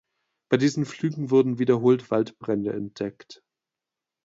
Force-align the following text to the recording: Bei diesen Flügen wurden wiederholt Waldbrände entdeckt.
Bei 0.49 0.57
diesen 0.57 0.85
Flügen 0.85 1.29
wurden 1.29 1.59
wiederholt 1.59 2.09
Waldbrände 2.09 2.73
entdeckt. 2.73 3.43